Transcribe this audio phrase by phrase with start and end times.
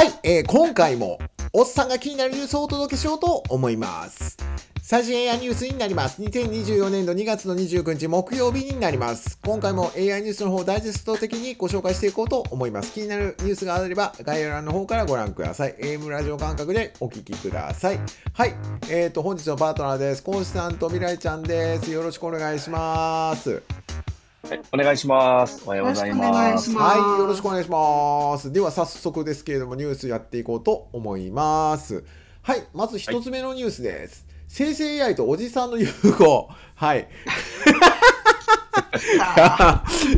[0.00, 1.18] はい、えー今回も
[1.52, 4.38] おっさんが気になるニュースをお届けしようと思います。
[4.80, 6.22] 最新 AI ニュースになります。
[6.22, 9.38] 2024年度2月の29日木曜日になります。
[9.44, 12.94] 今回も AI ニュースの方をダイジェスト的にご紹介していこうと思います。
[12.94, 15.74] 気になるニュースがあれば概要欄の方からご覧ください。
[15.74, 18.00] AM ラジオ感覚でお聞きください。
[18.32, 18.54] はい、
[18.88, 20.22] えーと、本日のパートナーです。
[20.22, 21.90] コンスタント未来ちゃんです。
[21.90, 23.62] よろしくお願いします。
[24.50, 25.62] はい、お願いします。
[25.64, 26.72] おはようございます。
[26.72, 28.50] はい、よろしくお願いします。
[28.50, 32.02] では早速ですけれどもニュースやっていこうと思います。
[32.42, 34.26] はい、まず一つ目のニュースです。
[34.48, 35.86] 生成 AI とおじさんの融
[36.18, 36.48] 合。
[36.74, 37.06] はい。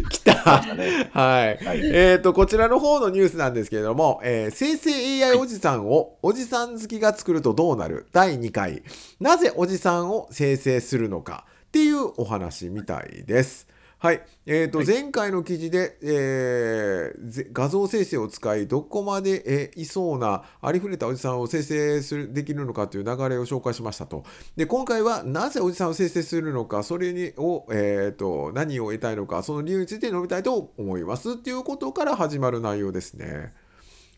[0.08, 0.74] 来た。
[0.76, 1.64] ねはい。
[1.66, 8.06] はいえっ、と、こちらの方のニュースなんですけれども、えー生成 AI おじさんをおじさん好きが作るとどうなる？
[8.12, 8.82] 第2回。
[9.20, 13.68] なぜおじさんを生成するのかっていうお話みたいです。
[14.02, 14.22] はい。
[14.46, 24.24] えっ、と、はい前回の記事で、えーぜ画像生成を使い、どこまで、えーいそうなありふれたおじさんを生成するできるのかという流れを紹介しましたと。
[24.56, 33.52] で、今回はなぜおじさんを生成するのか、それにを、えー、と何を得たいのか、その理由について述べたいと思いますっていうことから始まる内容ですね。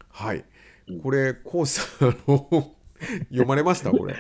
[0.09, 0.47] はい
[0.89, 1.01] うん。
[1.03, 2.75] これ、コウさん、あ の
[3.29, 3.91] 読まれました？
[3.91, 4.17] これ。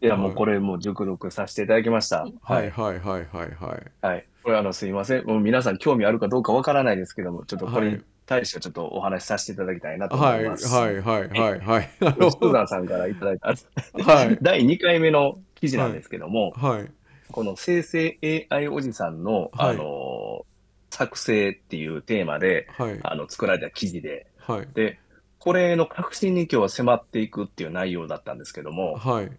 [0.00, 2.32] いや、もうこれもう熟読させていただきました。
[2.42, 2.70] ははいい。
[2.70, 3.92] はいはいはいはい。
[4.00, 4.28] はい。
[4.44, 5.24] これあの、すいません。
[5.26, 7.96] もう皆さん興味あるかどうかわからないですけども、ちょっとこれはい。
[7.96, 10.38] に対してちょっとお話しさせていただきたいなとはい。
[10.40, 10.48] 思い。
[10.50, 10.68] ます。
[10.68, 11.00] はい。
[11.00, 11.28] はい。
[11.28, 11.60] はい。
[11.60, 11.90] はい。
[12.00, 14.38] あこれスーのザンさんからいただいた、はい。
[14.42, 16.90] 第2回目の記事なんですけども、はい。
[17.32, 18.18] この生成
[18.50, 19.70] AI おじさんの、はい。
[19.70, 20.44] あの、
[20.90, 23.00] 作成っていうテーマで、はい。
[23.02, 24.68] あの、作られた記事で、はい。
[24.74, 24.98] で、
[25.38, 29.30] これの革新に今日は迫っていくっていう内容だったんですけども、はい。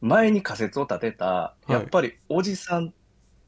[0.00, 1.72] 前に仮説を立てた、い。
[1.72, 2.92] やっぱりおじさん、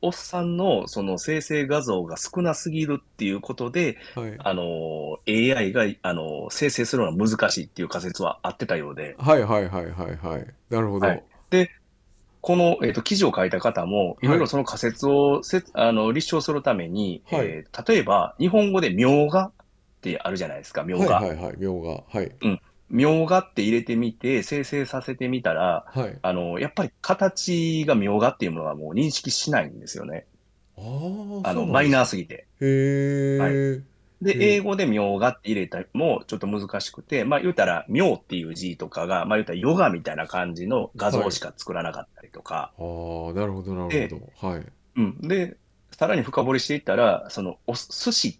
[0.02, 10.46] おっさんのその生成画像が少なすぎるっていうことで、はいあの、AI が、あの、生成するのは難しいっていう仮説はあってたようで、はいはいはいはいはい。
[10.70, 11.06] なるほど。
[11.06, 11.70] はいで、
[12.40, 19.52] この、えっと記事を書いた方も、いろいろその仮説をせつ、あの立証するために、はいえー例えば、日本語で描画っ
[20.00, 21.20] てあるじゃないですか、描はい画。
[21.20, 21.54] はいはい。
[21.54, 22.02] 描画。
[22.92, 26.18] はい描画って入れてみて、生成させてみたら、はい。
[26.20, 30.26] あの、やっぱり形が描画っていうものはもう認識しないんですよね。
[30.76, 30.80] あ
[31.44, 31.90] あ、の、マイ。
[31.90, 32.46] ナーすぎて。
[32.60, 33.82] へえ。
[34.20, 42.82] で、英語で描画って入れたもちょっと難しくて、まあ言うたら、妙っていう字とかが、まあ言うたらヨガみたいな感じの画像しか作らなかったりとか、あ
[43.30, 44.48] あ、なるほどなるほど。
[44.48, 44.66] はい。
[44.96, 45.18] うん。
[45.22, 45.56] で、
[45.90, 48.36] さらに深掘りしていったら、その、お寿司っ、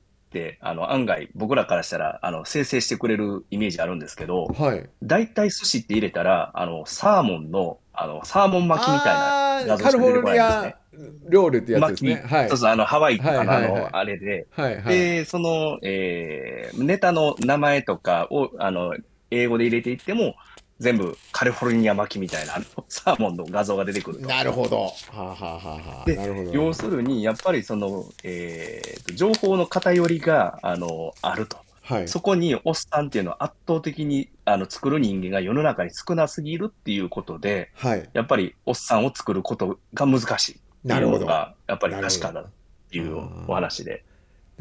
[0.61, 4.89] あの、案外僕らからしたら、あの、生成してくれるイメージあるんですけど、はい。
[5.03, 11.31] 大体寿司って入れたら、あの、サーモンの、あの、サーモン巻きみたいな画像カリフォルニしか出てこないんですねア。
[11.31, 12.15] 料理ってやつですね。
[12.15, 12.59] 巻きはいそう。
[12.59, 14.95] そう、あの、ハワイとかの、はいはいはいあの、あれで、はいはい。
[14.95, 18.95] で、その、えー、ネタの名前とかを、あの、
[19.31, 20.35] 英語で入れていっても、
[20.79, 24.27] 全部カリフォルニア巻きみたいな、あの サーモンの画像が出てくると。
[24.27, 24.83] なるほど。
[24.83, 26.51] はあ、はあはでなるほど。
[26.53, 31.59] 要するに、やっぱりその、えーと、情報の偏りが、あの、あると。
[31.83, 32.09] はい。
[32.09, 38.09] そこに、おっさんっていうのは圧倒的に、あの、作る人間が世の中に少なすぎるっていうことで、はい。
[38.13, 40.61] やっぱり、おっさんを作ることが難しい。
[40.85, 41.27] なるほど。
[41.27, 42.51] が、やっぱり確かだっ
[42.91, 43.17] ていう
[43.49, 44.05] お話で。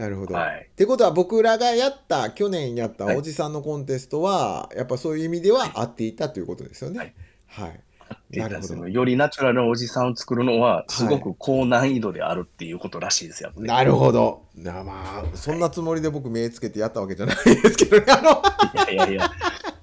[0.02, 0.34] なるほど。
[0.34, 0.68] はい。
[0.72, 7.14] ってことは僕らがやった去年やったはいおじさんのコンテストは、やっぱそういう意味では合っていたということですよね。
[7.46, 7.80] はい。
[8.32, 13.50] なるほどよりナチュラルなおじさんを作るのは、すごく高難易度であるっていうことらしいですよ。
[13.50, 14.42] やっぱりなるほど。
[14.56, 18.06] なまあそんなつもりで僕目つけてやったわけじゃないですけどね。
[18.08, 18.42] あの
[18.92, 19.32] いやいやいや、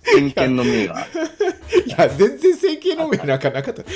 [0.03, 0.97] 真剣の目が。
[1.87, 3.83] いや全然整形の目なんかなかった。
[3.85, 3.91] た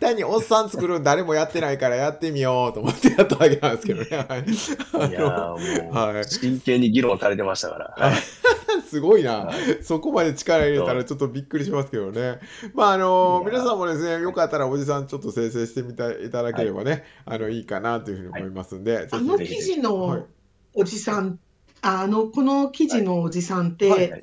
[0.00, 4.26] 単におっさん作るの誰もやってないからやってみようと思ってやったわけなんですけどね。
[4.28, 7.94] はいいやーもう、はい真剣に議論されてましたから。
[7.96, 8.14] はい
[8.86, 12.38] すごいな、はそこまで力入れたらちょっとびっくりしますけどね。
[12.74, 20.26] まああの皆さんもですね、よかったらおじさんちょっと生成してみたいただければね、あのいいかなというふうに思いますんで、ぜひあの記事はいの
[20.74, 21.38] おじさん、
[21.82, 24.22] あのこの記事のおじさんって、はいはい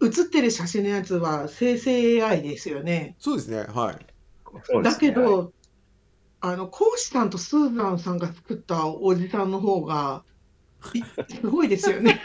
[0.00, 3.16] 写ってる写真のやつは生成 AI ですよね。
[3.18, 3.96] そうですね、はい。
[3.96, 5.52] だそうですねけど、
[6.40, 10.22] あの講師さんとスーザンさんが作ったおじさんの方が
[10.94, 11.02] い
[11.34, 12.20] すごいですよね。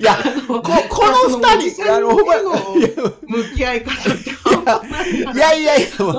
[0.00, 6.10] いや、あのここの二人、あの、ほんのの向き合い方って半端ないないやいやいや、も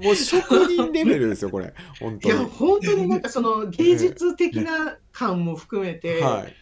[0.00, 1.72] う、もう職人レベルですよ、これ。
[1.98, 2.38] 本いや。
[2.38, 6.54] 本当になんかその芸術的な感も含めて、はい。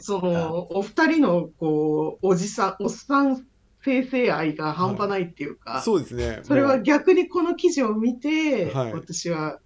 [0.00, 3.46] そのお二人のこうおじさん、おっさん
[3.84, 6.40] 生成愛が半端ないっていうか、そうですね。
[6.42, 8.92] それは逆にこの記事を見て、はい。
[8.92, 9.60] 私は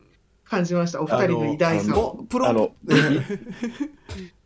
[0.44, 2.25] 感じました、お二人の偉大さを。
[2.28, 2.75] プロあの、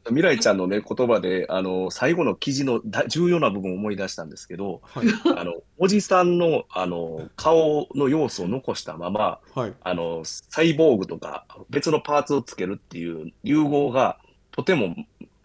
[0.07, 5.07] 未来ちゃんのね、言葉で、あの、最後の記事のだ重要な部分を思い出したんですけど、はい。
[5.37, 9.75] あの、おじさんの、あの、顔の要素を残したまま、はい。
[9.83, 14.19] あの、サイボーグとか別のパーツをつけるっていう融合が
[14.53, 14.95] とても、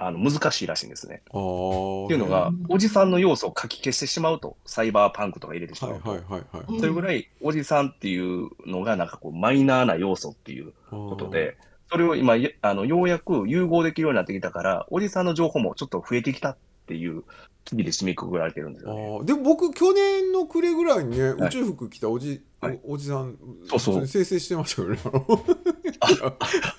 [0.04, 1.22] あの、難しいらしいんですね。
[1.28, 6.10] っていうのがうん、おじさんの要素を書き消してしまうと、サイバーパンクとか入れてしはいまうと。
[6.10, 11.56] はいはいはいうんそれぐらい、おじさんっていうのが、なんかこう、マイナーな要素っていうことで、
[11.92, 16.58] それを今、やあの、ようやく融合できるようになってきたから、おじさんの情報もちょっと増えてきたっ
[16.88, 17.24] ていう
[17.64, 19.02] 記事で締めくくられてるんですあよね。
[19.22, 23.38] ーでも僕去年の暮れぐらいにね、はい宇宙服着たおじ、はいおおじさん
[23.70, 24.98] そうそう生成してましたよね。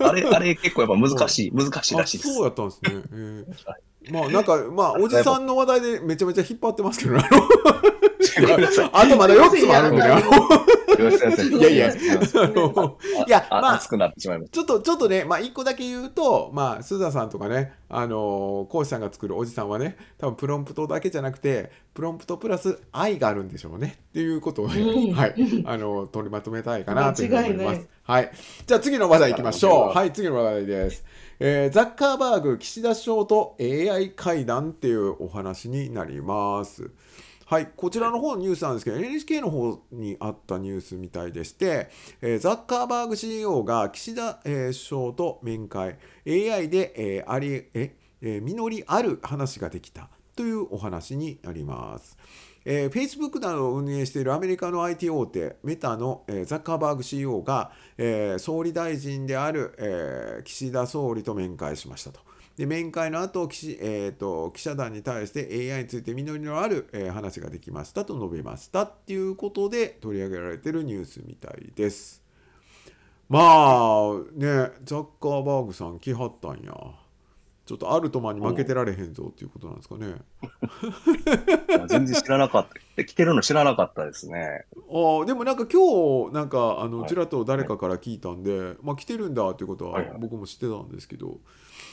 [0.01, 2.31] あれ、あれ結構やっぱ難しい、難しいらしいです。
[2.31, 2.91] あそうやったんですね。
[2.91, 3.77] えーは
[4.11, 7.23] まあなんかまあおじさんの話題でめちゃめちゃ引っ張ってますけどね。
[8.93, 10.09] あとまだ4つもあるんでね。
[10.09, 10.83] あの
[11.21, 11.97] すいやいやい
[13.29, 25.35] やあまあ熱くなってしまいましちょっとちょっとね、まあ、一個だけ言うと、まあ、須田さんとかね、あのー、講師さんが作るおじさんはね、多分プロンプトだけじゃなくて、プロンプトプラス愛があるんでしょうねっていうことをね、うんはい、
[25.67, 27.89] あのー取りまとめたいかなというふうに思います間違いない。
[28.05, 28.33] はい。
[28.67, 29.97] じゃあ次の話題いきましょう。
[29.97, 31.05] はい、次の話題です。
[31.41, 36.91] えーザッカーバーグ、岸田首相と AI 会談っていうお話になります。
[37.53, 41.91] はい、こちらの方のニュースなんですけど、NHK の方にあったニュースみたいでして、
[42.23, 52.17] えーザッカーバーグ CEO が岸田、えー首相と面会、AI で、えーありええー実りある話ができたというお話になります。
[52.65, 62.32] えー、Facebook などを運営しているアメリカの IT 大手メタの、えーザッカーバーグ CEO が、えー総理大臣である、えー岸田総理と面会しましたと。
[62.57, 72.23] で面会の後岸、えー、と記者団に対して AI について実りのある、えー話ができましたと述べましたっていうことで取り上げられてるニュースみたいです。
[73.29, 76.73] まあねザッカーバーグさん来はったんや。
[77.65, 80.17] ちょっとアルトマンに負けてられへんぞっていうことなんですかね。
[81.69, 81.87] た。
[81.87, 83.05] 全然知らなかった。
[83.05, 84.67] 来てるの知らなかったですね。
[84.77, 91.41] あーでもなんか今日なんかあのはいちらっと誰かから聞いたんで、まあ来てるんだっていうことははいはい僕も知ってたんですけど、うん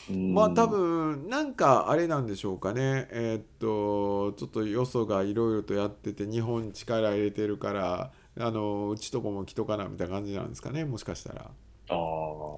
[0.10, 3.08] まあ多分なんかあれなんでしょうかね。
[3.12, 11.52] えーっとちょっとよそがいろいろとやってて日本に力入れてるからあのうちとこも来とかなみたいな感じなんですかねもしかしたら。
[11.90, 11.96] あ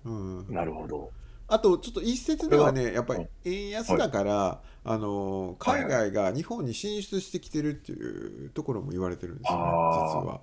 [0.03, 0.45] うん。
[0.49, 1.11] あ、、なるほど。
[1.47, 10.21] あとちょっと一説ではねやっぱり円安だから、あの海外が日本に進出してきてるっていうところも言われてるんですよねあー。
[10.21, 10.41] 実は。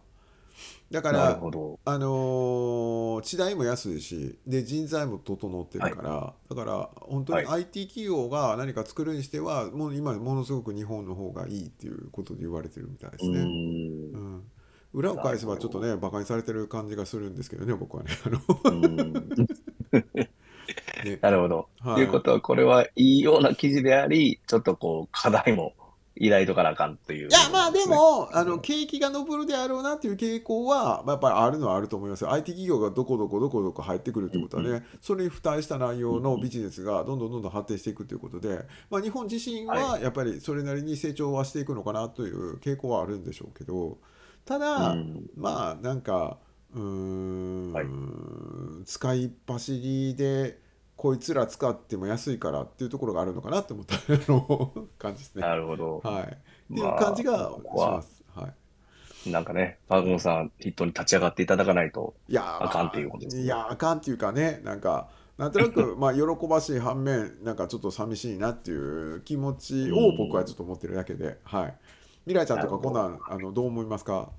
[0.90, 1.30] だから。
[1.84, 13.40] あのー地代も安いしで人材も整ってるから、だから本当には IT 企業が何か作るにしてはもう今ものすごく日本の方がいいっていうことで言われてるみたいですうね。
[13.40, 13.46] んう。
[14.36, 14.42] ん
[14.94, 18.10] 裏を返せばちょっとねバカにされてる感じがするんですけどね僕はね。
[18.24, 19.12] あのうん
[21.04, 21.68] ねなるほど。
[21.80, 25.72] はいということは、これはいいような記事であり、ちょっとこう、課題も
[26.20, 32.32] 抱いとかなあかんという、いやまあで、もあのうん景気が昇るであろうなっていう傾向は、まあ、やっぱりあるのはあると思いますよ。
[32.32, 34.84] IT 企業がどこどこどこどこ入ってくるってことはね、うん。
[35.00, 38.60] それに付帯した内容のビジネスがどんどんどんどん発展していくということで、
[38.90, 43.98] まあ、日本自身ははやっぱりそれなりに成長はしていくのかなという傾向はあるんでしょうけど
[44.44, 45.30] ただ、うん。
[45.36, 46.38] まあなんか
[46.74, 47.86] うーん、はい。
[48.84, 50.60] 使いっ走りで
[50.98, 53.96] こいつら使っても安いからっていうところがあるのかなって思った
[54.98, 55.42] 感じですね。
[55.42, 56.00] なるほど。
[56.04, 56.26] はい、っ
[56.74, 58.24] ていう感じがしここはます。
[58.34, 62.14] はいなんかね、パーゴンさん、ヒットに立ち上がっていただかないと。
[62.28, 71.74] いやーあかんっていうことですねいやーあかんっていうかねなんかなんとなくまあ喜ばしい反面なんかちょっと寂しいなっていう気持ちを僕はちょっと思ってるだけで、はい
[72.26, 74.30] 未来ちゃんとかこんなんあのどう思いますか？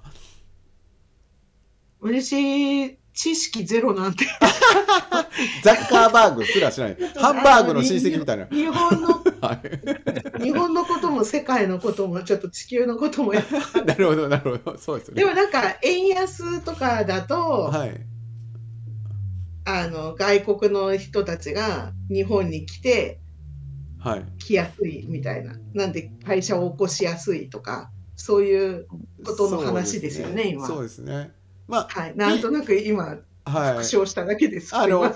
[2.01, 4.25] 私、知識ゼロなんて。
[5.63, 6.98] ザッカーバーグすら知らない。
[7.16, 8.46] ハンバーグの親戚みたいな。
[8.48, 9.08] 日本の、
[9.42, 9.60] は
[10.39, 10.44] い。
[10.44, 13.44] 日本のことも世界のこともちょっと地球のこともや
[13.86, 14.78] なるほどなるほど。
[14.78, 15.24] そうですよね。
[15.24, 18.01] でもなんか円安とかだと、はい。
[19.66, 23.20] あの外国の人たちが日本に来て
[24.00, 24.25] はい。
[24.39, 25.56] 来やすいみたいな。
[25.74, 28.88] なんで会社を起こしやすいとかそういう
[29.25, 30.48] ことの話ですよね。
[30.50, 30.66] 今。
[30.66, 31.34] そうですね
[31.70, 32.14] まはい。
[32.16, 33.72] なんとなく今あはい。
[33.74, 35.14] 復唱しただけです、あのまあ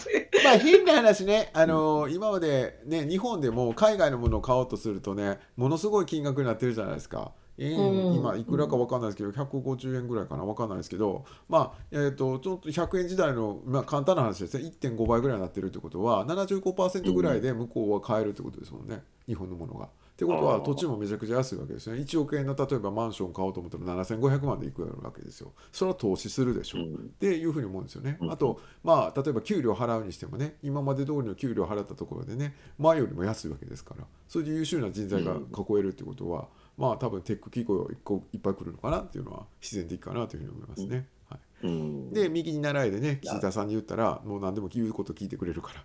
[0.57, 7.31] 変な話ね、あの今までね、日本でも海外のものを買おうとするとね、ものすごい金額になってるじゃないですか。
[7.57, 8.15] 円うん。
[8.15, 19.89] 今いくらかわかんないですけど、150円ぐらいかな、わかんないですけど、まあ、えっ、と、ちょっと100円時代の、まあ、簡単な話ですね、1.5倍ぐらいになってるってことは、75%ぐらいで向こうは買えるってことですもんね、日本のものが。
[20.13, 21.99] ってことは土地もめちゃくちゃ安いわけですね。
[21.99, 25.53] 1億円の例えばマンション買おうと思ったら7500万でいくわけですよ。
[25.71, 26.93] それは投資するでしょ、うん。
[26.93, 28.17] っていうふうに思うんですよね。
[28.21, 28.27] う。
[28.27, 28.31] ん。
[28.31, 41.07] あと、まあ、例えば給料払うにしてもね、今まで通りの給料払ったところでね、前よりも安いわけですから、それで優秀な人材が囲えるってことは、まあ、多分テック企業一個いっぱい来るのかなっていうのは自然的かなというふうに思いますね。
[41.29, 41.67] はい。
[41.67, 42.09] うん。
[42.13, 45.83] で右に習いでね岸田さんに言ったらもう何でも言うこと聞いてくれるから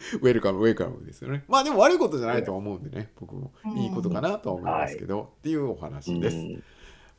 [0.22, 1.44] ウェルカムウェルカムですよね。
[1.48, 6.64] まあでも悪いことじゃないとは思うんでね僕もいいことかなとは思いますけど、っていうお話です、うん。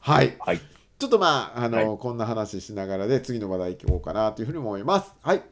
[0.01, 0.37] はい。
[0.39, 0.61] はい。
[0.99, 1.99] ちょっとまああの、はい。
[1.99, 5.13] こんな話しながらで次の話題行こうかなというふうに思います。
[5.23, 5.43] はい。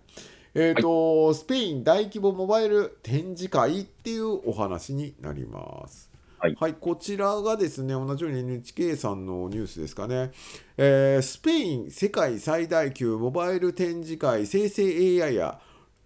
[0.54, 6.14] えっ、と、スペイン大規模モバイル展示会っていうお話になります。
[6.38, 6.74] はい。
[6.74, 10.30] こちらがですね、同じように NHK さんのニュースですかね、
[10.76, 14.84] えースペイン世界最大級モバイル展示会生成
[15.22, 15.58] AI や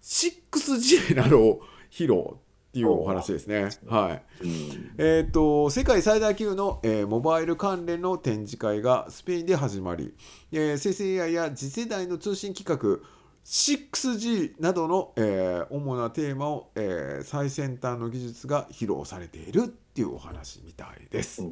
[0.03, 3.71] 6G などを披露っていうお話ですね。
[3.87, 4.45] はい。
[4.45, 10.15] うんえー、と世界最大級の、えーモバイル関連の展示会がスペインで始まり、
[10.53, 13.05] えー生成 AI や次世代の通信規格
[13.45, 21.43] 6G などの、えー主なテーマを、えー最先端の技術が披露されているっていうお話みたいです。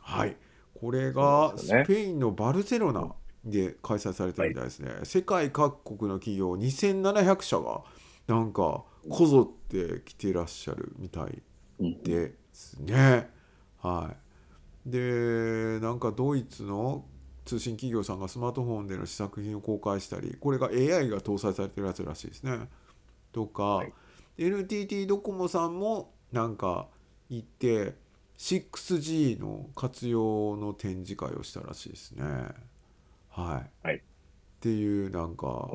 [0.00, 0.36] はい、
[0.78, 4.90] これがスペインのバルセロナで開催されてるみたいですね。
[5.04, 7.82] 世界各国の企業2700社が
[8.26, 11.42] なんかこぞって来てらっしゃるみたい
[11.80, 13.28] うんですね。
[13.78, 14.14] は
[14.86, 17.04] い、でなんかドイツの
[17.44, 22.68] 通信企業さんがスマートフォンでの試作品を公開したりこれが AI が搭載されてるやつらしいですね。
[23.32, 23.84] とか、
[24.38, 26.88] い NTT ドコモさんもなんか
[27.28, 27.94] 行って
[28.38, 32.24] 6G の活用の展示会をしたらしいですね。
[33.34, 33.96] はい、はい。
[33.96, 34.00] っ
[34.60, 35.68] ていうなんか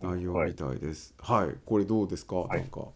[0.00, 1.14] 内容みはいたいです。
[1.18, 2.48] はい、これどうですか、い。
[2.48, 2.86] なんか。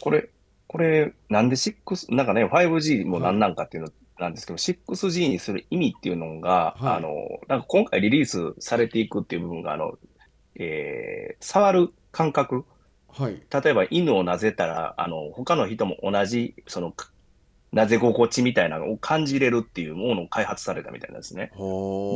[0.00, 0.30] これ、
[0.68, 6.96] これ、なんで6、なんかね、5G も何なんかっていうのなんですけど、6G にする意味っていうのが、はい。
[6.98, 7.10] あの、
[7.48, 9.98] なんか今回リリースされていくっていう部分が、あの、
[10.54, 12.64] えー触る感覚、
[13.08, 13.42] はい。
[13.50, 16.94] 例えば犬をなぜたら、あの、他の人も同じ、その、
[17.72, 21.52] なぜ心地みたいなのを感じれるっていうものを開発されたみたいなんですね。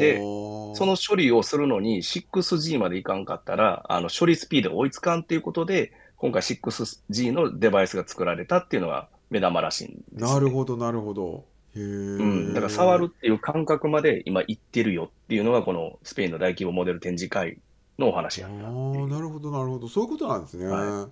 [0.01, 10.29] でそその処理をするのに 6G までいかんかったら、あの処理スピードが追いつかんっていうことで、今回 6G のデバイスが作られたっていうのが目玉らしいんです、ね。
[10.29, 11.45] なるほどなるほど。
[11.77, 17.59] うん、だから触るっていう感覚まで今言ってるよっていうのがこのスペインの大規模モデル展示会
[17.99, 18.67] のお話ああやった。
[18.69, 20.67] ーなるほどなるほどそういうことなんですね。
[20.67, 21.09] は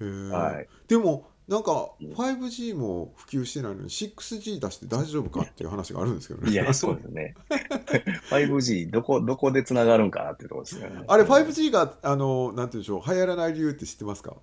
[0.00, 0.06] へえ。
[0.30, 0.68] はい。
[0.88, 6.50] でもなんかうん 5G も普及してないのに 6G 出して大丈夫かっていう話があるんですけどね。
[6.50, 7.34] いや、そうですね。
[8.30, 11.04] 5G どこ、どこで繋がるんかなっていうところですよね。
[11.06, 14.36] あれ 5G があのなんていうんでしょう流行らない理由って知ってますか？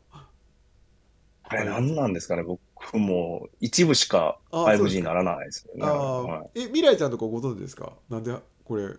[1.45, 2.61] あれ何なんですかね僕
[2.97, 5.85] も一部しかあそうです 5G にならないですよね。
[5.85, 7.91] あはいあ、え未来ちゃんとかご存知ですか？
[8.09, 8.33] なんで
[8.63, 8.93] これ流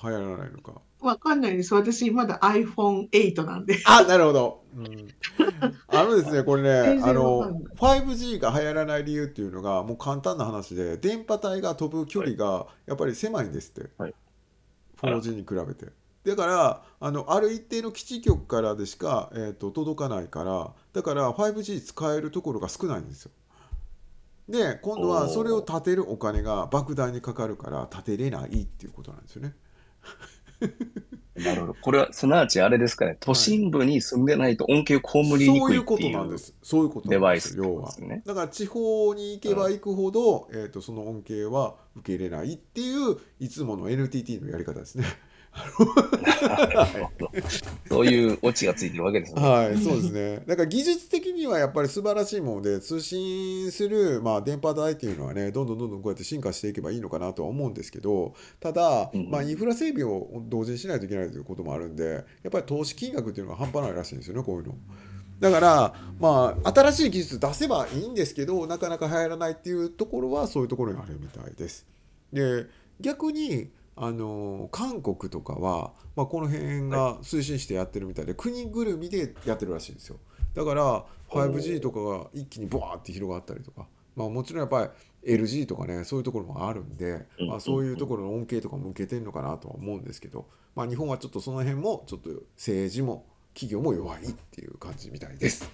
[0.00, 0.80] 行らないのか。
[1.00, 1.74] わかんないです。
[1.74, 3.80] 私、まだ iPhone8 なんで。
[3.84, 4.64] あ、なるほど。
[4.76, 5.08] うん、
[5.88, 7.64] あのですね、これね、あのわかんない
[8.02, 14.14] 5G が流行らない理由っていうのが、もう簡単な話で、電波帯が飛ぶ距離がやっぱり狭いんですって、はい
[15.00, 15.92] 4G に比べて。
[16.24, 23.30] だからあの、ある一定の基地局からでしか、えー、と届かないから、だから 5G 使えるところが少ないんですよ。
[24.48, 29.54] で、今度はそれを建てるお金が莫大にかかるから、建てれないっていうことなんですよね。
[31.44, 31.74] なるほど。
[31.80, 36.54] これは、すなわちあれですかね、都心部に住んでないと恩恵を被りにそういうことなんです。
[36.62, 37.98] そういうことデバイスなんですよ、要はです。
[38.00, 38.22] ね。
[38.26, 45.04] だから地方に行けば行くほど、えー、とその恩恵は受け入れないっていういつもの NTT のやり方ですね。
[47.88, 49.42] そういうオチがついてるわけですね。
[49.42, 50.42] はい、そうですね。
[50.46, 64.74] だから技術的にはやっぱり素晴らしいもので通信する、まあ、電波帯っていうのはねどんどんどんどんこうやって進化していけばいいのかなとは思うんですけどただ、うんまあ、インフラ整備を同時にしないといけないということもあるんでやっぱり投資金額っていうのが半端ないらしいんですよねこういうの。
[65.40, 71.86] だから、まあ、新しい技術出せばいいんですけどなかなか流行らないっていうところはそういうところにあるみたいです。
[72.32, 72.66] で
[73.00, 80.18] 逆にあの韓国とかは、まあ、この辺が推進してやってるみたいで、国ぐるみでやってるらしいんですよ。
[80.54, 81.52] だからおー。
[81.52, 84.90] 5G とかが一気にボワーって広がったりとか、まあ、もちろんやっぱ
[85.24, 87.48] り LG とかねそういうところもあるんで、うん。
[87.48, 95.68] まあ、そういうところの恩恵とかも受けてるのかなとは思うんですけど、まあ、日本はちょっとその辺もちょっと政治も企業も弱いっていう感じみたいです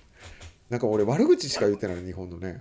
[0.75, 2.61] なんか俺悪口しか言ってない日本のね、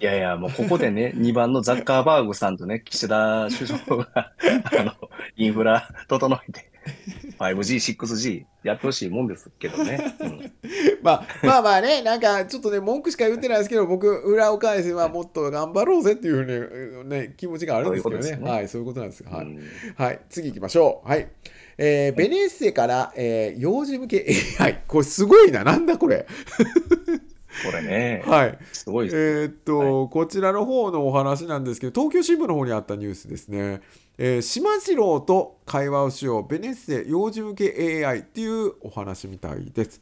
[0.00, 4.92] いやいや、もうここでね、 2番のザッカーバーグさんとね、岸田首相が、あの、
[5.36, 6.72] インフラ整えて、
[7.38, 10.12] 5G、6G やってほしいもんですけどね。
[10.18, 10.52] うん
[11.04, 18.22] まあまあまあね、なんかちょっとね、文句しか言ってないですけど、僕、裏を返せばもっと頑張ろうぜっていうふうに、ね、気持ちがあるんですけどね。
[18.22, 19.30] そういうねはい、そういうことなんですよ。
[19.30, 19.46] はい。
[19.46, 19.60] うん
[19.96, 21.08] はい、次行きましょう。
[21.08, 21.28] はい。
[21.78, 24.26] えーベネッセから、えー幼児向け
[24.60, 24.82] AI。
[24.86, 25.64] これすごいな。
[25.64, 26.26] なんだこれ。
[27.64, 28.58] これね、はい。
[28.72, 29.16] すごいです。
[29.16, 33.80] えーっと、こちらの方のお話なんですけど、東京新聞の方にあったニュースですね。
[34.18, 40.00] えー、島次郎と会話をしよう、ベネッセ幼児向け AI っていうお話みたいです。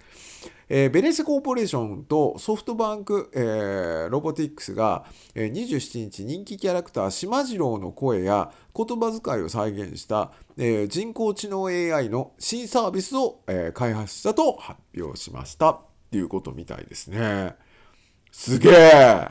[0.72, 5.04] えーベネッセコーポレーションとソフトバンク、えーロボティックスが、
[5.34, 15.80] えー27日人気キャラクター島次郎の声や言葉遣いを再現した、えー人工知能 AI の新サービスを、えー開発したと発表しました
[16.10, 17.54] っていうことみたいですね。
[18.32, 19.28] すげえ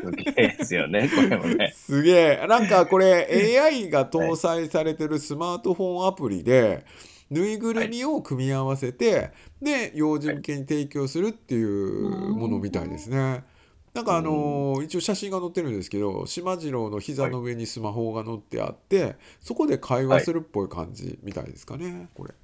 [0.00, 1.74] すげえですよね、これもね。
[1.76, 6.86] すげえなんかこれ AI が搭載されてるスマートフォンアプリで
[7.30, 9.30] ぬいぐるみを組み合わせて、
[9.60, 13.44] で幼児向けに提供するっていうものみたいですね。
[13.92, 22.34] なんかあのー一応写真が載ってるんですけど島次郎の膝の上にスマホが載ってあってそこで会話するっぽい感じみたいですかねこれ。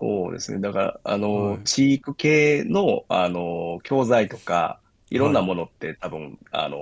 [0.00, 0.60] そうですね。
[0.60, 6.78] だから、あの、はい地域系の、あの、教材とか、いろんなものって多分、あの、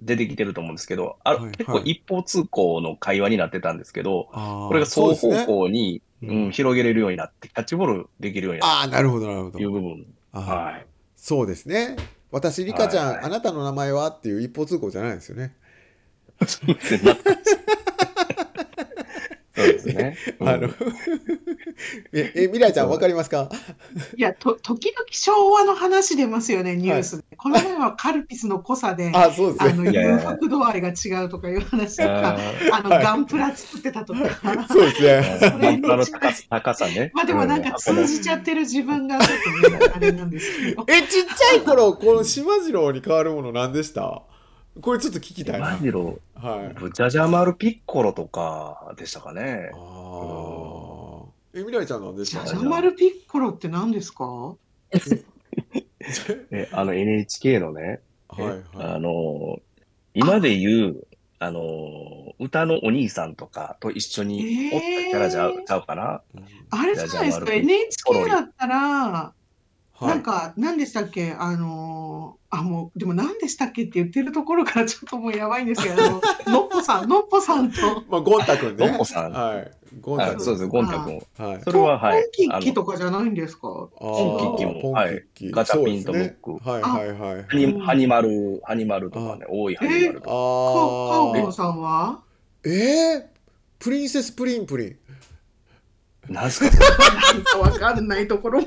[0.00, 10.06] 出てきてると思うんですけど、あはい結構一方通行の会話になってたんですけど、これが双方そうですね向に、ううんん、広げれるようになって、キャッチボールできるようになっああなるほどなるほどていう部分。
[10.32, 10.86] はい。
[11.16, 11.96] そうですね
[12.30, 14.08] 私リカちゃん、はあなたの名前は？
[14.08, 15.56] っていう一方通行じゃないですよね。
[16.46, 17.16] そうですね。
[19.86, 20.16] ですね。
[20.40, 20.68] うんあの
[22.12, 23.48] ええ未来ちゃんわかりますか？
[24.16, 27.24] いや、と、時々昭和の話出ますよね、ニュースで。
[27.36, 29.90] この前はカルピスの濃さで、 あそうですね。
[29.92, 32.36] 誘白度合いが違うとかいう話とか、あ
[32.72, 34.20] あの、はいガンプラ作ってたとか。
[34.68, 35.38] そうですね。
[35.42, 37.10] ーマンプラの高さ高さね。
[37.14, 40.84] まあでもなんか通じちゃってる自分がちょっとね、あれなんですけど。
[40.88, 44.22] え、ちっちゃい頃、この島次郎に変わるもの何でした？
[44.80, 45.72] これちょっと聞きたいな。
[45.72, 46.92] マジロ、はい。
[46.92, 49.70] ジャジャマルピッコロとかでしたかね。
[49.74, 51.24] ああ。
[51.54, 52.44] え、未来ちゃんなんでした？
[52.44, 54.54] ジャジャマルピッコロって何ですか？
[56.50, 59.58] えあの NHK のね、はいあはの、
[60.14, 61.06] 今で言う、
[61.38, 66.22] あの、歌のお兄さんとかと一緒におったキャラじゃう、えーちゃうかな。
[66.34, 66.38] い。
[66.38, 69.32] うんあれじゃないですか、ジャジャマルピ NHK だったら、
[69.98, 70.08] はい。
[70.10, 77.78] なんか、何でしたっけ、あのーあ、もう、でも何でしたっけって言ってるところから ちょっともうやばいんですけど、あののっぽさん、のっぽさんと、
[78.08, 78.86] まあ、ゴン太くんね。
[78.86, 79.70] ゴン太さんはい。
[80.00, 80.36] ゴン太くん。
[80.36, 81.14] はいそうです、ゴン太くん。
[81.46, 81.60] はい。
[81.62, 82.18] それは、はい。
[82.18, 83.68] あのポンキッキとかじゃないんですか？
[83.68, 87.44] あポンキッキーもポンキッキガチャピンとそうですムックねはいはいはい。
[87.48, 90.26] ハニハニマル、ハニマルとかね、多いハニマルとか。
[90.26, 92.20] カオあボンさんは？
[92.64, 92.70] ー。
[92.70, 93.22] えー、
[93.78, 94.96] プリンセスプリンプリン。
[96.28, 96.66] なんすか、
[97.34, 98.66] なんかわかんないところも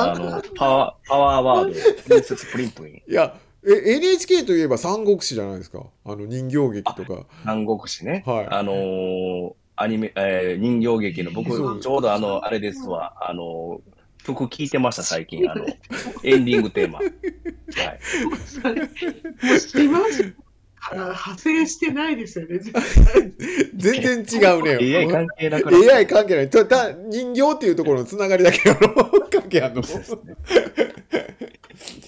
[0.00, 3.34] あのパワー、パワーワード、プリンセスプリンプリン、いや、
[3.66, 5.84] え NHK といえば三国志じゃないですか？
[6.04, 7.26] あの人形劇とか。
[7.44, 8.22] 南国志ね。
[8.26, 13.92] はいあのーアニメ、えー人形劇の、僕、ちょうどあの、あれですわ、あのー
[14.24, 15.50] 曲聴いてました、最近。
[15.50, 15.66] あの、
[16.22, 16.98] エンディングテーマ。
[16.98, 17.08] はい。
[20.90, 22.58] 派生してないですよね、
[23.76, 24.98] 全然違うね。
[24.98, 26.50] AI 関係なくなって AI 関係ない。
[26.50, 28.88] ただ人形っていうところのつながりだけあの
[29.30, 29.82] 関係あるの。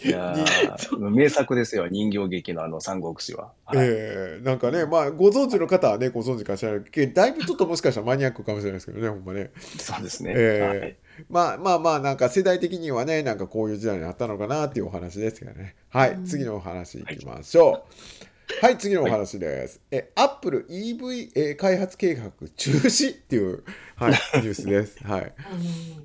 [0.05, 3.53] いやー名作ですよ、人形劇のあの三国志は。
[3.65, 9.51] はいえーなんかね、まあ、ご存知の方はね、ご存知かしらないけど、だいぶちょっともしかしたらマニアックかもしれないですけどね、ほんまね。
[9.79, 10.33] そうですね。
[10.37, 15.77] えーまあまあまあ、なんか世代的にはね、なんかこういう時代になったのかなっていうお話ですけどね。
[15.89, 17.71] はい、次のお話いきましょう。
[17.71, 17.83] はい、
[18.79, 19.81] 次のお話です。
[19.91, 23.65] え、アップル EV、えー開発計画中止っていう、
[23.97, 24.99] はい、ニュースです。
[25.05, 25.33] はい。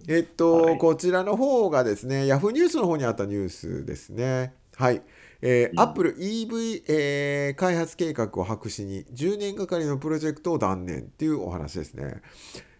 [0.08, 4.54] えっと、はいこちらの方がですね、ヤフーニュースの方にあったニュースですね。
[4.75, 5.02] はい。
[5.41, 12.21] えーうんアップル EV、えー開発計画を白紙に10年がかりのプロジェクトを断念っていうお話ですね。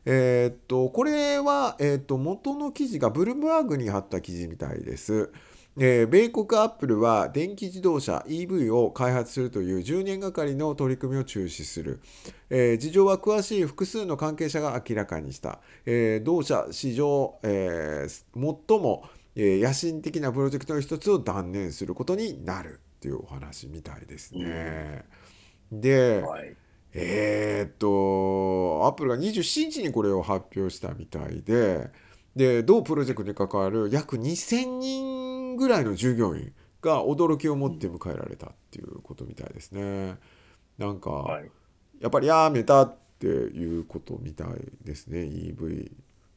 [0.06, 5.32] えーっと、これは、えーっと、元の記事がブルームバーグに貼った記事みたいです。
[5.82, 12.02] えー米国アップルは電気自動車 EV を開発するという10年がかりの取り組みを中止する。
[12.50, 15.60] えー事情は詳しい複数の関係者が明らかにした。
[15.86, 18.10] えー同社史上、えー
[18.68, 25.06] 最も、えー野心的なプロジェクトの一つを断念することになるっていうお話みたいですね。
[25.72, 26.56] で、はい。
[26.94, 31.89] えーっと、アップルが27日にこれを発表したみたいで、
[32.39, 40.17] で、同プロジェクトに関わる約2000人ぐらいの従業員が驚きを持って迎えられたっていうことみたいですね。
[40.78, 41.52] なんか、はい。
[41.99, 44.47] やっぱりやめたっっていうことみたい
[44.82, 45.91] ですね EV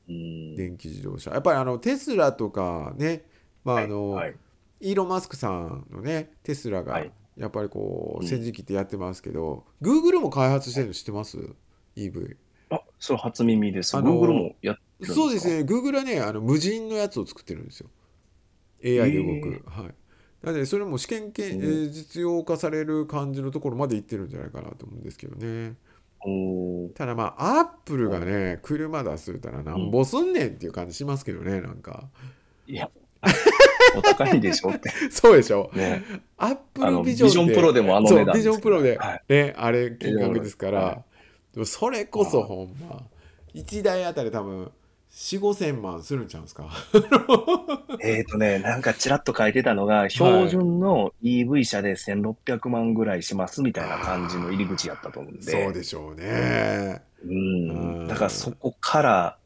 [0.08, 0.56] うん。
[0.56, 1.30] 電気自動車。
[1.30, 3.22] やっぱりあのテスラとかね
[3.64, 4.34] まああの、はい。
[4.80, 7.12] イーロン・マスクさんのねテスラがはい。
[7.36, 8.28] やっぱりこううん。
[8.28, 11.38] 先陣切ってやってますけど、Google も開発してるの知ってます
[11.96, 12.36] ？EV
[12.74, 13.96] あ、それ初耳です。
[13.96, 15.14] あの Google もやってるんですか？
[15.14, 15.60] そうですね。
[15.60, 17.90] Google はねあの無人のやつを作ってるんですよ。
[18.84, 19.94] AI で動く、はい。
[20.42, 21.58] なのでそれも試験け、う。
[21.58, 25.74] んえー実用化される感じのところまで行ってるんじゃないかなと思うんですけどね。
[26.24, 26.92] おー。
[26.94, 32.08] ただまあアップルがね車出すたらなんぼすんねんっていう感じしますけどねなんか。
[32.66, 32.88] いや、
[33.96, 34.88] お高いんでしょって。
[35.10, 35.70] そうでしょ？
[35.74, 36.02] ね。
[36.38, 39.22] アップあのルビジョンビジョンプロでもあの値段そうビジョンプロで、はい。
[39.28, 41.02] ねあれ金額ですから、は
[41.54, 43.02] でもそれこそほんま
[43.54, 44.70] 1台あたり多分
[45.10, 46.70] 4 5千万するんちゃうんですか？
[48.00, 55.42] えっとね、なんかちらっと書いてたのが、標準の EV 車で1600万ぐらいしますみたいな感じの入り口やったと思うんで。
[55.42, 58.08] そうでしょうねううんん。
[58.08, 59.36] だからそこから、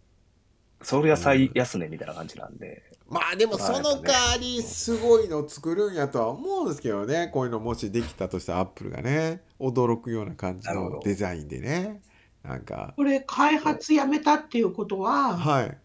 [0.82, 2.84] それが最安値みたいな感じなんで。
[3.08, 7.28] まあでもその代わりすごいの作るんやとは思うんですけどね。
[7.32, 9.42] こういうのもしできたとしたらアップルがね。
[9.60, 12.00] 驚くような感じのデザインでね。
[12.42, 12.94] なんか。
[12.96, 15.78] これ開発やめたっていうことは、はい。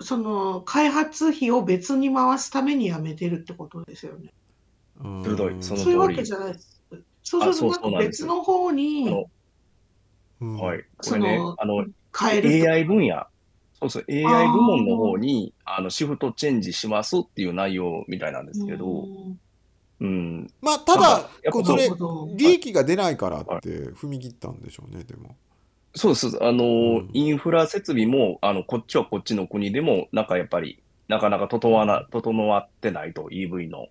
[0.00, 4.32] その開発費を別に回すためにやめてるってことですよね。
[5.02, 5.22] うん。
[5.22, 5.56] 鋭い。
[5.60, 6.82] そのそういうわけじゃないです。
[7.22, 10.82] そうすると別の方あにはい。
[10.82, 12.70] こそれねの、あの、変えると。
[12.70, 13.26] AI 分野、
[13.80, 19.40] そうそう、AI 部門の方に、あの、シフトチェンジしますっていう内容みたいなんですけど、うん
[20.00, 20.50] うん。
[20.60, 25.36] まあただなんかやっぱこうそれなるほど利益が出ないからって踏み切ったんでしょうねでも
[25.96, 26.38] そうです。
[26.42, 26.66] あの、う
[27.04, 33.88] んインフラ設備も、あの、こっちはこっちの国でも、なんかやっぱり、なかなか整わな、整ってないと、EV の。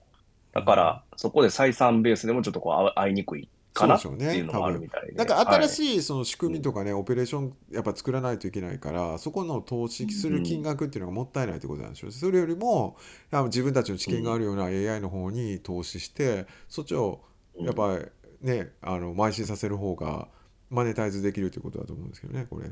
[0.54, 5.12] だから、そこで採算ベースでもちょっとこう、あ合いにくいかなってそうでしょうねいうのもあるみたいで。
[5.14, 5.70] なんか新い。
[5.70, 12.98] しいその仕組みとかね、オペレーションやっぱ作らないといけないからそこの投資する金額っていうのがもったいないってことなんでしょう、それよりも
[13.32, 17.22] 自分たちの知見があるような AI の方に投資してそっちを
[17.60, 18.06] やっぱり
[18.42, 20.28] ねあの邁進させる方が
[20.70, 22.70] マネタイズできるということだと思うんですけどねこれ。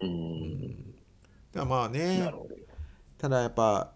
[0.00, 0.94] うん。
[1.52, 2.32] だまあね。
[3.16, 3.92] ただやっぱ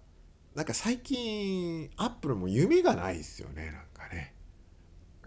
[0.55, 4.35] なんか最近アップルも夢がないですよねなんかね。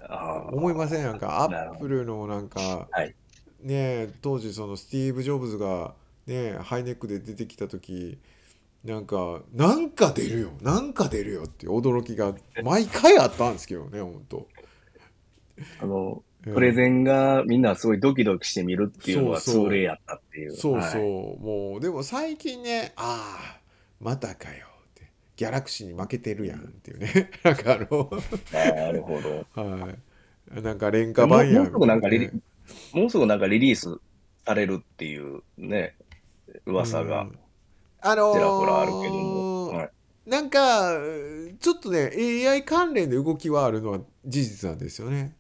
[0.10, 0.56] あー。
[0.56, 1.04] 思いません？
[1.04, 1.80] なんかアなるほど。
[1.80, 3.16] ップルのなんか、はい。
[3.62, 5.94] ね当時そのスティーブ・ジョブズが
[6.28, 8.20] ねハイネックで出てきた時
[8.84, 10.52] なんかなんか出るよ。
[10.62, 14.48] なんか出るよっていう驚きが毎回あったんですけどね本当
[15.82, 19.66] あの、うんプレゼンがみんなすごいドキドキして見るっていうのがそうそう。
[19.66, 20.56] 通例やったっていう。
[20.56, 21.40] そうそう、はい。
[21.40, 23.60] もうでも最近ねああ
[24.00, 24.68] またかよ
[25.36, 27.30] ギャラクシーに負けてるやんっていうね。
[27.44, 28.10] なんかあの。
[28.54, 29.62] なるほど。
[29.62, 29.90] は
[30.54, 30.62] い。
[30.62, 32.32] なんか廉価版やもうもうすぐなんかリリ
[32.94, 34.00] もうすぐなんかリリース
[34.46, 35.96] されるっていうね、
[36.66, 37.24] 噂が。
[37.24, 37.40] うん。
[38.02, 39.68] あのーちらほらあるけども。
[39.70, 39.90] はい。
[40.26, 40.92] なんか
[41.60, 42.12] ちょっとね
[42.48, 45.36] AI 関連で動きはあるのは事実なんですよね。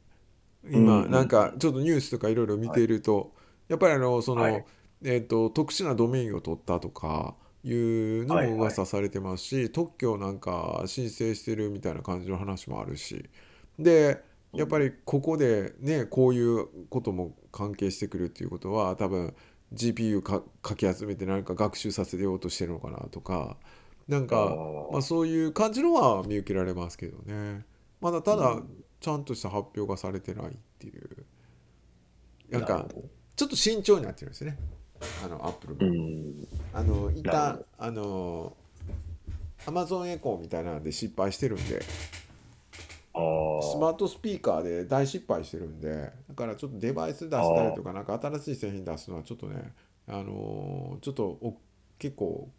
[0.70, 3.34] 今、うんなんかちょっとニュースとかいろいろ見ていると、
[3.68, 4.66] やっぱりあのその、はい。
[5.04, 8.56] えー、と特殊なドメインを取ったとかいうのはいはい。
[8.56, 13.30] も噂されてますし、特許なんか申請してるみたいな感じの話もあるし。
[13.80, 14.24] で
[14.54, 19.36] やっぱりここでねこういうことも関係してくるっていうことは多分
[19.74, 23.58] GPU かかき集めて何か学習させようとしてるのかなとか
[24.08, 24.56] なんか
[24.92, 27.66] まあ、そういう感じのは見受けられますけどね。
[28.00, 28.86] まだただうん。
[29.02, 31.26] ちゃんとした発表がされてないっていう。
[32.50, 32.88] なんか
[33.36, 34.58] ちょっと慎重になってるんですね
[35.24, 36.48] あのアップルも、うん。
[36.74, 38.56] あの一旦あの
[39.66, 41.82] アマゾンエコーみたいなんで失敗してるんで。
[43.16, 46.12] スマートスピーカーで大失敗してるんで。
[46.30, 49.74] だからちょっとデバイス出したりとかなんか新しい製品出すのはちょっとね
[50.08, 51.58] あのーちょっとお
[51.98, 52.50] 結構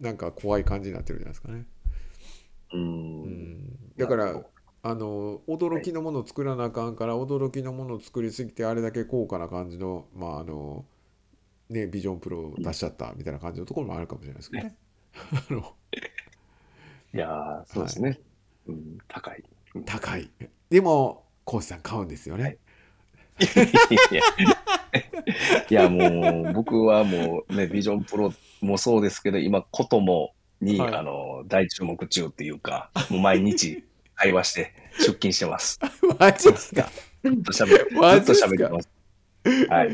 [0.00, 1.64] なんか怖い感じになってるじゃないですかね。
[2.72, 2.76] う。
[2.76, 3.22] うん。
[3.24, 4.40] んだから
[4.82, 10.84] あの驚きのものを作らなあかんから驚きのものを作りすぎてあれだけ高価な感じのまああの
[11.70, 14.76] ねビジョンプロを出しちゃったみたいな感じのところもあるかもしれないですけどね。
[17.14, 18.20] いやーそうですね。
[18.68, 19.42] うん、高い。
[19.74, 20.30] うん高い。
[20.68, 22.58] でもコウさん買うんですよね。
[23.40, 23.44] い
[24.14, 24.22] や
[25.70, 33.82] いや、もう、僕はもうね、ビジョンプロもそうですけど、今、こともに、はいあの、大注目中っていうか、もう毎日
[34.14, 35.78] 会話して出勤してます。
[36.18, 36.88] マジですか？
[37.24, 37.94] ずっと喋って
[38.68, 38.88] ます。
[39.68, 39.88] はい。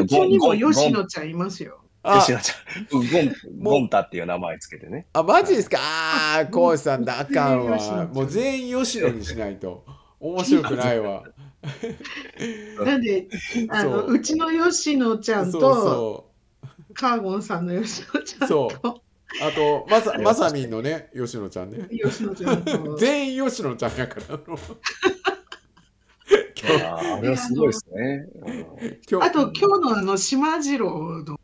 [0.00, 1.80] うちにも吉野ちゃんいますよ。
[2.02, 5.06] あ吉野ちゃん、ゴン、ゴンタっていう名前つけてね。
[5.12, 5.78] あマジですか？
[5.80, 7.20] ああコウさんだ。
[7.20, 7.78] あかんわ。
[8.12, 9.84] もう全員吉野にしないと。
[10.18, 11.24] 面白くないわ。
[12.84, 13.28] なんで、
[13.68, 14.12] あの、そう。
[14.12, 16.30] うちの吉野ちゃんそうと、そ
[16.94, 18.80] カーゴンさんの吉野ちゃんそう。
[18.80, 19.02] と、
[19.42, 21.86] あとまさまさみんのね吉野ちゃんね。
[21.90, 24.38] 吉野ちゃんと、 全員吉野ちゃんやから。
[26.66, 28.26] あれはすごいですね。
[29.20, 31.40] あと今日のあの、島次郎の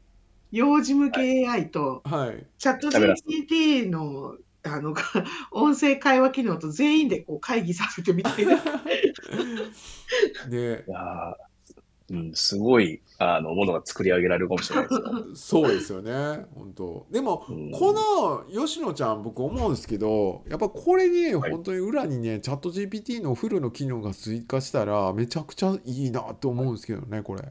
[0.53, 2.47] 幼児向け AI と、はい。
[2.59, 4.95] チャット GPT のあの
[5.53, 8.57] 音声会話機能と全員でこう会議させてみたいな。
[10.49, 11.46] で いやー
[12.11, 15.35] うん、すごいあのものが作り上げられるかもしれないですよ。
[15.35, 16.13] そうですよね
[16.55, 27.43] 本当でも、うんこの吉野ちゃん僕思うんですけどやっぱこれにはい本当に裏にねチャット GPT のフルの機能が追加したらめちゃくちゃいいなと思うんですけどねこれ。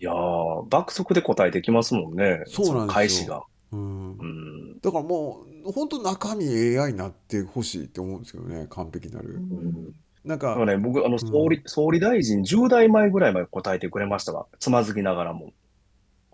[0.00, 2.44] いやー爆速で答えてきますもんね。
[2.46, 3.42] そうなんです返しが。
[3.72, 6.46] うんうんだからもう本当中身
[6.78, 9.34] AI になってほしいって思うんですけどね完璧なる。
[9.34, 9.94] うん
[10.28, 14.46] なんかね、僕、あの、総理、総理大臣10代前ぐらいまで答えてくれましたわ。
[14.58, 15.54] つまずきながらも。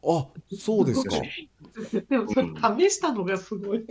[0.03, 0.27] あ
[0.59, 1.17] そうですか。
[2.11, 3.87] でもそれ試したのがすごい。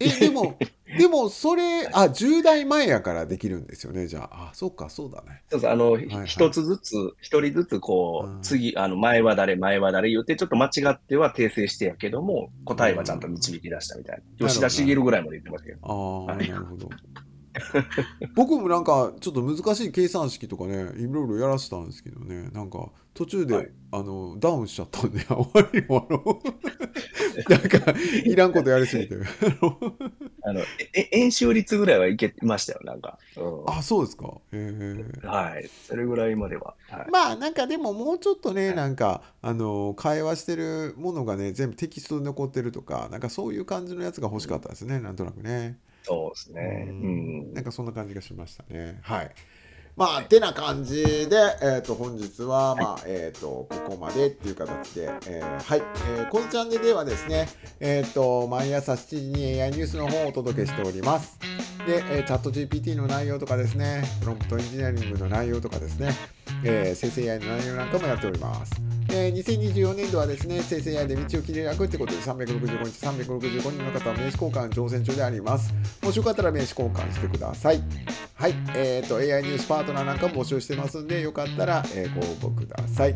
[0.00, 0.58] えでも
[0.98, 5.42] でもそれあ10代前やからできるんですよねじゃああそうかそうだね。
[5.48, 14.48] そうそうあの、はい一つずつ、一人ずつ、こうんう、次、あの、前は誰、前は誰言って、ちょっと間違っては訂正してやけども、答えはちゃんと導き出したみたいな。
[14.48, 16.26] 吉田茂ぐらいまで言ってましたけど。
[16.28, 16.90] ああ、はいなるほど。
[18.34, 26.42] 僕もなんかちょっと難しい計算式とかねいろいろやらせたんですけどねなんか途中で、はいあのダウンしちゃったんで 終わりもあの
[27.48, 29.14] なんかいらんことやりすぎて
[30.42, 30.62] あの、
[30.92, 33.18] え、演習率ぐらいはいけましたよ、なんか。
[33.36, 35.70] うんあそうですかへえはい。
[35.86, 36.74] それぐらいまでは。
[36.88, 37.10] はい。
[37.12, 45.78] まあなんかでももうちょっとねなんかあの会話してるものがね全部テキストで残ってるとかなんかそういう感じのやつが欲しかったですねなんとなくね。
[46.04, 46.86] そうですね。
[46.88, 47.54] ううんん。
[47.54, 49.00] なんかそんな感じがしましたね。
[49.02, 49.30] はい。
[49.96, 55.82] まあ、てな感じで、えー、と本日は、まあえー、とここまでっていう形で、えーはい、
[56.18, 61.38] えーこのチャンネルではですね、えー、と毎朝7時に AI ニュースの方をお届けしております。
[61.86, 66.10] で、えーチャット GPT の内容とかですね、プロンプトエンジニアリングの内容とかですね、
[66.64, 68.72] えー生成 AI の内容なんかもやっております。
[69.08, 75.72] で2024年度はですね、生成 AI で道を切り開くってことで365日365人の方は名刺交換挑戦中であります。
[76.02, 77.82] もしよかったら名刺交換してください。
[78.34, 83.14] はい、えっ、と AI ニュースパートナーなんかも募集してますんで、よかったら、えーご応募ください。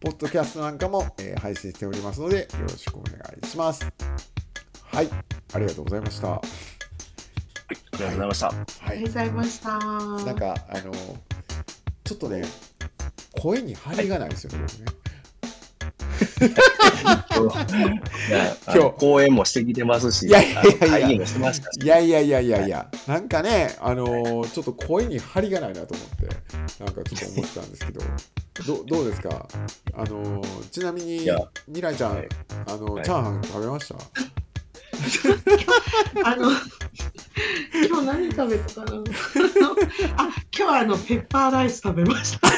[0.00, 3.86] ポッドキャストなんかも、えー配信しておりますので、よろしくお願いします。
[4.84, 5.08] はい、
[5.54, 6.28] ありがとうございました。
[6.28, 8.48] はありがとうございました。
[8.86, 9.78] ありい、がとうございました。
[9.78, 10.92] なんかあの
[12.04, 12.42] ちょっとね、
[13.40, 14.66] 声に張りがないですよね。
[16.38, 17.74] 今日。
[18.74, 20.80] 今日講演もしてきてますし、いやいやいやいや。
[20.82, 21.72] あの会議もしてました。
[21.72, 21.80] し。
[21.80, 22.66] いやいやいやいや。
[22.66, 22.68] い。
[22.68, 28.00] や、なんかね、あのーちょっと声に張りがないなと思って、なんかちょっと思ってたんですけど、
[28.66, 29.46] どどうですか？
[29.94, 31.28] あのーちなみに
[31.68, 32.28] ニラちゃん、はい。
[32.66, 33.04] あの、はい。
[33.04, 33.94] チャーハン食べました？
[36.24, 36.50] あの、
[37.88, 38.96] 今日何食べたかな？
[40.18, 42.48] あ、今日はあの、ペッパーライス食べました。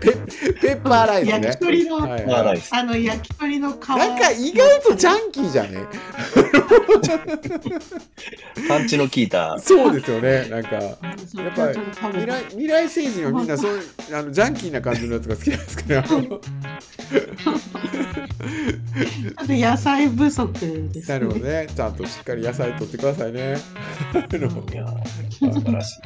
[0.00, 0.12] ペ
[0.60, 1.60] ペッパーライスね焼き。
[1.60, 2.74] 鳥の、はいマーライス。
[2.74, 3.88] あの、焼き鳥の皮。
[3.88, 5.78] なんか意外とジャンキーじゃね？
[8.68, 9.58] パンチの効いた。
[9.58, 10.76] そうですよね、なんか。
[10.76, 10.96] やっ
[11.54, 11.78] ぱり
[12.12, 13.82] 未来未来星人はみんなそういう
[14.16, 15.96] あのジャンキーな感じのやつが好きなんですかね。
[19.36, 20.52] あと野菜不足
[20.92, 21.66] です、なるほどね。
[21.74, 23.56] ちゃんとしっかり野菜取ってくださいね。
[23.56, 26.00] 素晴らしい。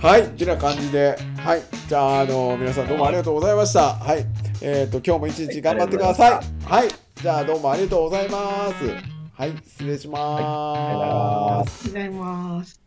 [0.00, 3.94] はい、ってな感じで、はい、じゃあ、あの皆さんどうもありがとうございました。
[3.94, 4.24] はい、
[4.60, 6.64] えっ、と、今日も一日頑張ってください。
[6.64, 9.14] はい、じゃあ、どうもありがとうございます。
[9.36, 10.20] はい、失礼します。
[10.20, 12.83] はいありがとうございますありがとうございます。